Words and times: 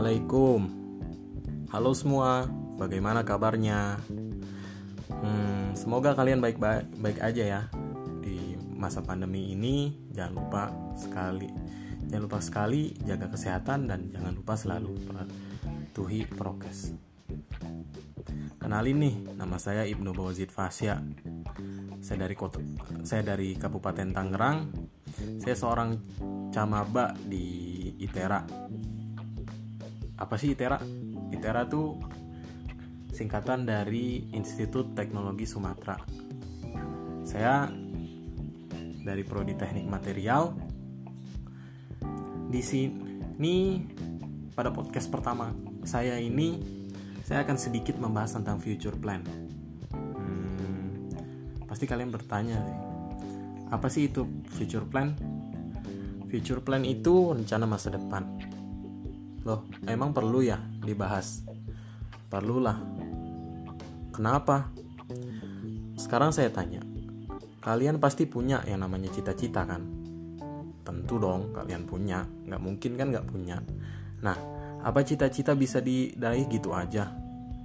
Assalamualaikum 0.00 0.60
Halo 1.76 1.92
semua, 1.92 2.48
bagaimana 2.80 3.20
kabarnya? 3.20 4.00
Hmm, 5.12 5.76
semoga 5.76 6.16
kalian 6.16 6.40
baik-baik 6.40 7.20
aja 7.20 7.44
ya 7.44 7.62
Di 8.24 8.56
masa 8.72 9.04
pandemi 9.04 9.52
ini 9.52 9.92
Jangan 10.16 10.32
lupa 10.32 10.72
sekali 10.96 11.52
Jangan 12.08 12.24
lupa 12.24 12.40
sekali 12.40 12.96
jaga 13.04 13.28
kesehatan 13.28 13.92
Dan 13.92 14.08
jangan 14.08 14.32
lupa 14.40 14.56
selalu 14.56 15.04
patuhi 15.04 16.24
prokes 16.32 16.96
Kenalin 18.56 19.04
nih, 19.04 19.36
nama 19.36 19.60
saya 19.60 19.84
Ibnu 19.84 20.16
Bawazid 20.16 20.48
Fasya 20.48 20.96
saya 22.00 22.24
dari 22.24 22.32
kota, 22.32 22.56
saya 23.04 23.36
dari 23.36 23.52
Kabupaten 23.52 24.08
Tangerang. 24.08 24.72
Saya 25.36 25.52
seorang 25.52 26.00
camaba 26.48 27.12
di 27.12 27.68
ITERA. 28.00 28.40
Apa 30.20 30.36
sih 30.36 30.52
ITERA? 30.52 30.76
ITERA 31.32 31.64
tuh 31.64 31.96
singkatan 33.08 33.64
dari 33.64 34.28
Institut 34.36 34.92
Teknologi 34.92 35.48
Sumatera. 35.48 35.96
Saya 37.24 37.64
dari 39.00 39.24
Prodi 39.24 39.56
Teknik 39.56 39.88
Material. 39.88 40.52
Di 42.52 42.60
sini 42.60 43.80
pada 44.52 44.68
podcast 44.68 45.08
pertama 45.08 45.56
saya 45.88 46.20
ini 46.20 46.60
saya 47.24 47.40
akan 47.46 47.56
sedikit 47.56 47.96
membahas 47.96 48.36
tentang 48.36 48.60
future 48.60 49.00
plan. 49.00 49.24
Hmm, 49.94 51.08
pasti 51.64 51.88
kalian 51.88 52.12
bertanya, 52.12 52.60
apa 53.72 53.88
sih 53.88 54.10
itu 54.10 54.28
future 54.52 54.84
plan? 54.84 55.16
Future 56.28 56.60
plan 56.60 56.84
itu 56.84 57.32
rencana 57.32 57.64
masa 57.64 57.94
depan. 57.94 58.39
Loh, 59.44 59.64
emang 59.88 60.12
perlu 60.12 60.44
ya 60.44 60.60
dibahas? 60.84 61.44
Perlulah. 62.28 62.76
Kenapa? 64.12 64.68
Sekarang 65.96 66.28
saya 66.32 66.52
tanya, 66.52 66.84
kalian 67.64 67.96
pasti 67.96 68.28
punya 68.28 68.60
yang 68.68 68.84
namanya 68.84 69.08
cita-cita 69.08 69.64
kan? 69.64 69.80
Tentu 70.84 71.16
dong 71.16 71.56
kalian 71.56 71.88
punya, 71.88 72.24
nggak 72.24 72.60
mungkin 72.60 72.92
kan 73.00 73.08
nggak 73.12 73.28
punya. 73.28 73.60
Nah, 74.20 74.36
apa 74.80 75.00
cita-cita 75.04 75.56
bisa 75.56 75.80
diraih 75.80 76.48
gitu 76.48 76.72
aja? 76.76 77.08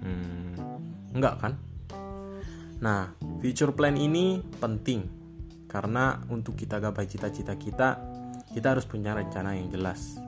Hmm, 0.00 0.56
enggak 1.12 1.34
kan? 1.40 1.52
Nah, 2.78 3.12
future 3.42 3.74
plan 3.74 3.98
ini 3.98 4.40
penting 4.60 5.08
karena 5.68 6.22
untuk 6.32 6.56
kita 6.56 6.80
gapai 6.80 7.04
cita-cita 7.04 7.58
kita, 7.60 7.88
kita 8.56 8.66
harus 8.72 8.88
punya 8.88 9.12
rencana 9.12 9.56
yang 9.58 9.68
jelas. 9.68 10.27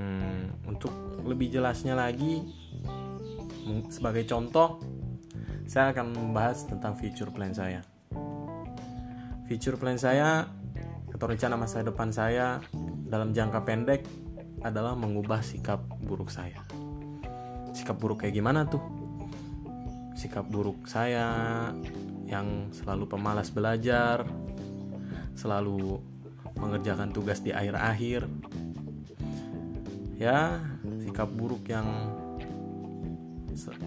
Hmm, 0.00 0.48
untuk 0.64 0.88
lebih 1.28 1.52
jelasnya 1.52 1.92
lagi, 1.92 2.40
sebagai 3.92 4.24
contoh, 4.24 4.80
saya 5.68 5.92
akan 5.92 6.16
membahas 6.16 6.64
tentang 6.64 6.96
future 6.96 7.28
plan 7.28 7.52
saya. 7.52 7.84
Future 9.44 9.76
plan 9.76 10.00
saya 10.00 10.48
atau 11.12 11.26
rencana 11.28 11.60
masa 11.60 11.84
depan 11.84 12.08
saya 12.08 12.64
dalam 13.04 13.36
jangka 13.36 13.60
pendek 13.68 14.08
adalah 14.64 14.96
mengubah 14.96 15.44
sikap 15.44 15.84
buruk 16.00 16.32
saya. 16.32 16.64
Sikap 17.76 18.00
buruk 18.00 18.24
kayak 18.24 18.40
gimana 18.40 18.64
tuh? 18.64 18.80
Sikap 20.16 20.48
buruk 20.48 20.88
saya 20.88 21.28
yang 22.24 22.72
selalu 22.72 23.04
pemalas 23.04 23.52
belajar 23.52 24.24
selalu 25.36 26.00
mengerjakan 26.56 27.10
tugas 27.10 27.40
di 27.40 27.50
akhir-akhir 27.50 28.28
ya 30.20 30.60
sikap 31.00 31.32
buruk 31.32 31.64
yang 31.72 31.88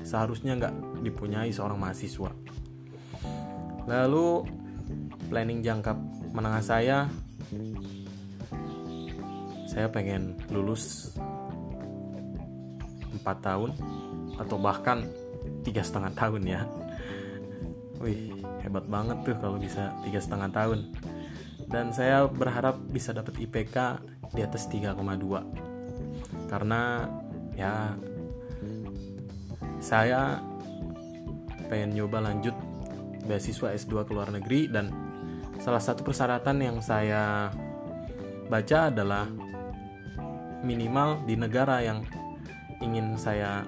seharusnya 0.02 0.58
nggak 0.58 1.06
dipunyai 1.06 1.54
seorang 1.54 1.78
mahasiswa. 1.78 2.34
Lalu 3.86 4.50
planning 5.30 5.62
jangka 5.62 5.94
menengah 6.34 6.64
saya 6.66 6.98
saya 9.70 9.86
pengen 9.94 10.34
lulus 10.50 11.14
4 13.22 13.22
tahun 13.38 13.78
atau 14.42 14.58
bahkan 14.58 15.06
tiga 15.62 15.86
setengah 15.86 16.18
tahun 16.18 16.42
ya. 16.50 16.66
Wih 18.02 18.42
hebat 18.66 18.90
banget 18.90 19.22
tuh 19.22 19.38
kalau 19.38 19.62
bisa 19.62 19.94
tiga 20.02 20.18
setengah 20.18 20.50
tahun. 20.50 20.90
Dan 21.70 21.94
saya 21.94 22.26
berharap 22.26 22.82
bisa 22.90 23.14
dapat 23.14 23.38
IPK 23.38 24.02
di 24.34 24.42
atas 24.42 24.66
3,2 24.70 25.73
karena 26.54 27.10
ya 27.58 27.98
saya 29.82 30.38
pengen 31.66 31.98
nyoba 31.98 32.22
lanjut 32.22 32.54
beasiswa 33.26 33.74
S2 33.74 34.06
ke 34.06 34.12
luar 34.14 34.30
negeri 34.30 34.70
dan 34.70 34.94
salah 35.58 35.82
satu 35.82 36.06
persyaratan 36.06 36.62
yang 36.62 36.78
saya 36.78 37.50
baca 38.54 38.94
adalah 38.94 39.26
minimal 40.62 41.26
di 41.26 41.34
negara 41.34 41.82
yang 41.82 42.06
ingin 42.86 43.18
saya 43.18 43.66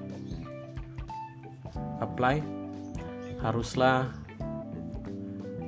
apply 1.98 2.38
haruslah 3.42 4.14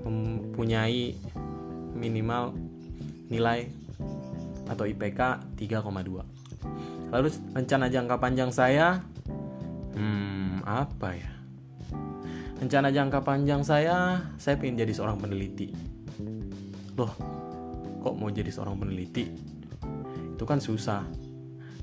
mempunyai 0.06 1.18
minimal 1.98 2.54
nilai 3.34 3.74
atau 4.70 4.86
IPK 4.86 5.58
3,2 5.58 6.37
lalu 7.12 7.32
rencana 7.56 7.88
jangka 7.88 8.16
panjang 8.20 8.52
saya? 8.52 9.02
Hmm 9.96 10.62
apa 10.68 11.16
ya? 11.16 11.32
Rencana 12.58 12.90
jangka 12.90 13.22
panjang 13.22 13.62
saya 13.62 14.26
saya 14.42 14.58
ingin 14.60 14.86
jadi 14.86 14.94
seorang 14.94 15.18
peneliti. 15.22 15.72
Loh 16.98 17.14
kok 18.02 18.14
mau 18.18 18.32
jadi 18.32 18.50
seorang 18.52 18.80
peneliti? 18.80 19.26
Itu 20.36 20.44
kan 20.44 20.60
susah. 20.62 21.04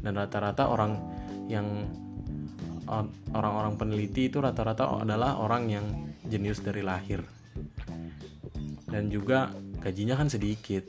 Dan 0.05 0.21
rata-rata 0.21 0.69
orang 0.69 1.01
yang 1.49 1.67
orang-orang 3.33 3.81
peneliti 3.81 4.29
itu 4.29 4.45
rata-rata 4.45 5.01
adalah 5.01 5.41
orang 5.41 5.73
yang 5.73 5.87
jenius 6.29 6.61
dari 6.61 6.85
lahir. 6.85 7.25
Dan 8.85 9.09
juga 9.09 9.49
gajinya 9.81 10.15
kan 10.21 10.29
sedikit. 10.29 10.85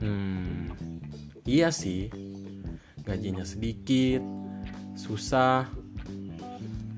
Hmm 0.00 0.72
iya 1.48 1.72
sih 1.72 2.12
gajinya 3.08 3.42
sedikit 3.48 4.20
susah 4.92 5.64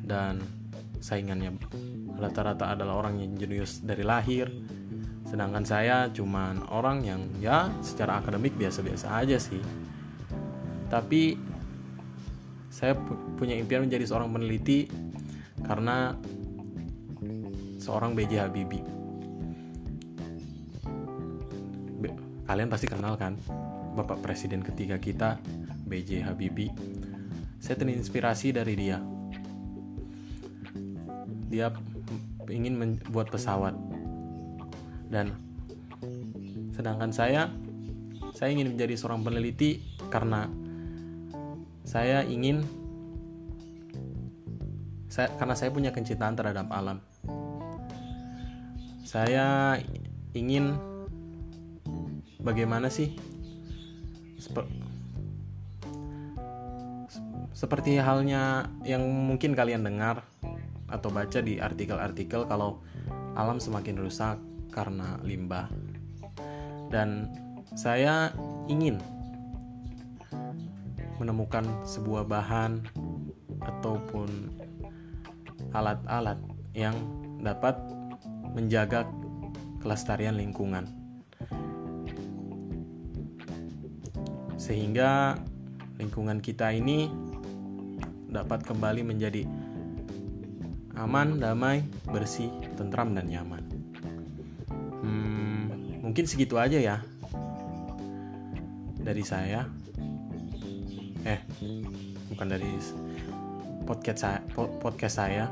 dan 0.03 0.43
saingannya 0.99 1.55
rata-rata 2.19 2.75
adalah 2.75 2.99
orang 2.99 3.23
yang 3.23 3.39
jenius 3.39 3.79
dari 3.81 4.03
lahir 4.03 4.51
sedangkan 5.31 5.63
saya 5.63 6.11
cuman 6.11 6.67
orang 6.75 7.07
yang 7.07 7.23
ya 7.39 7.71
secara 7.81 8.19
akademik 8.19 8.59
biasa-biasa 8.59 9.07
aja 9.23 9.39
sih 9.39 9.63
tapi 10.91 11.39
saya 12.71 12.99
punya 13.39 13.55
impian 13.55 13.87
menjadi 13.87 14.11
seorang 14.11 14.35
peneliti 14.35 14.91
karena 15.63 16.19
seorang 17.81 18.15
B.J. 18.15 18.33
Habibie. 18.47 18.85
Kalian 22.47 22.67
pasti 22.67 22.91
kenal 22.91 23.15
kan 23.15 23.39
Bapak 23.95 24.27
Presiden 24.27 24.67
ketiga 24.67 24.99
kita 24.99 25.39
B.J. 25.91 26.23
Habibie. 26.23 26.71
Saya 27.59 27.75
terinspirasi 27.75 28.55
dari 28.55 28.79
dia. 28.79 29.03
Dia 31.51 31.75
ingin 32.47 32.79
membuat 32.79 33.35
pesawat 33.35 33.75
dan 35.11 35.35
sedangkan 36.71 37.11
saya 37.11 37.51
saya 38.35 38.55
ingin 38.55 38.75
menjadi 38.75 38.95
seorang 38.95 39.27
peneliti 39.27 39.83
karena 40.09 40.47
saya 41.83 42.23
ingin 42.23 42.63
saya 45.11 45.35
karena 45.35 45.55
saya 45.59 45.75
punya 45.75 45.91
kecintaan 45.91 46.39
terhadap 46.39 46.71
alam. 46.71 47.03
Saya 49.03 49.75
ingin 50.39 50.79
bagaimana 52.39 52.87
sih 52.87 53.19
seperti 57.61 58.01
halnya 58.01 58.73
yang 58.89 59.05
mungkin 59.05 59.53
kalian 59.53 59.85
dengar 59.85 60.25
atau 60.89 61.13
baca 61.13 61.45
di 61.45 61.61
artikel-artikel 61.61 62.49
kalau 62.49 62.81
alam 63.37 63.61
semakin 63.61 64.01
rusak 64.01 64.41
karena 64.73 65.21
limbah. 65.21 65.69
Dan 66.89 67.29
saya 67.77 68.33
ingin 68.65 68.97
menemukan 71.21 71.69
sebuah 71.85 72.25
bahan 72.25 72.81
ataupun 73.61 74.57
alat-alat 75.77 76.41
yang 76.73 76.97
dapat 77.45 77.77
menjaga 78.57 79.05
kelestarian 79.85 80.41
lingkungan. 80.41 80.89
Sehingga 84.57 85.37
lingkungan 86.01 86.41
kita 86.41 86.73
ini 86.73 87.30
dapat 88.31 88.63
kembali 88.63 89.03
menjadi 89.03 89.43
aman, 90.95 91.43
damai, 91.43 91.83
bersih, 92.07 92.51
tentram 92.79 93.11
dan 93.13 93.27
nyaman. 93.27 93.63
Hmm, 95.03 95.65
mungkin 96.01 96.25
segitu 96.31 96.57
aja 96.57 96.79
ya 96.79 96.97
dari 99.03 99.27
saya. 99.27 99.67
Eh, 101.27 101.41
bukan 102.33 102.47
dari 102.49 102.71
podcast 103.85 104.21
saya, 104.23 104.41
podcast 104.81 105.17
saya. 105.19 105.45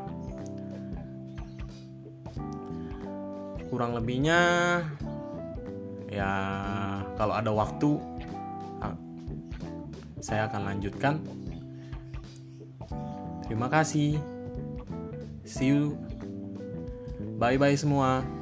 Kurang 3.68 3.92
lebihnya 3.92 4.40
ya 6.08 6.32
kalau 7.20 7.36
ada 7.36 7.52
waktu 7.52 8.00
saya 10.18 10.50
akan 10.50 10.62
lanjutkan. 10.74 11.24
Terima 13.48 13.72
kasih. 13.72 14.20
See 15.48 15.72
you. 15.72 15.96
Bye 17.40 17.56
bye 17.56 17.74
semua. 17.74 18.37